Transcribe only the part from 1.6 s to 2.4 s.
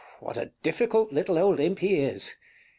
he is!